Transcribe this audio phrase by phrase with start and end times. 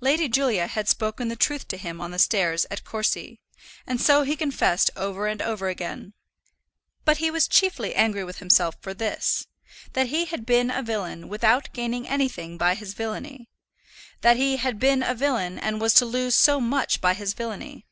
[0.00, 3.38] Lady Julia had spoken the truth to him on the stairs at Courcy,
[3.86, 6.14] and so he confessed over and over again.
[7.04, 9.46] But he was chiefly angry with himself for this,
[9.92, 13.48] that he had been a villain without gaining anything by his villany;
[14.22, 17.86] that he had been a villain, and was to lose so much by his villany.